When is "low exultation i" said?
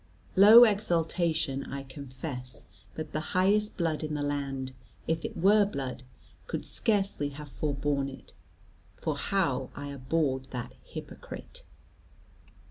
0.35-1.83